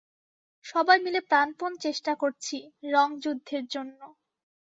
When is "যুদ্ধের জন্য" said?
3.23-3.99